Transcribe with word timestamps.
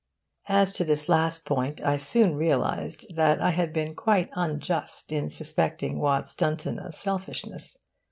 As 0.49 0.73
to 0.73 0.83
this 0.83 1.07
last 1.09 1.45
point, 1.45 1.79
I 1.85 1.95
soon 1.95 2.33
realised 2.35 3.05
that 3.15 3.39
I 3.39 3.51
had 3.51 3.71
been 3.71 3.93
quite 3.95 4.31
unjust 4.33 5.11
in 5.11 5.29
suspecting 5.29 5.99
Watts 5.99 6.33
Dunton 6.33 6.79
of 6.79 6.95
selfishness. 6.95 7.77